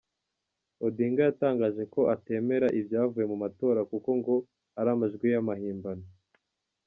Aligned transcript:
Odinga 0.85 1.21
yatangaje 1.27 1.83
ko 1.93 2.01
atemera 2.15 2.67
ibyavuye 2.79 3.25
mu 3.31 3.37
matora 3.43 3.81
kuko 3.91 4.09
ngo 4.19 4.35
ari 4.79 4.89
amajwi 4.95 5.25
y’amahmbano. 5.33 6.05